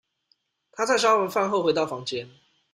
[0.71, 2.27] 她在燒完飯後回到房間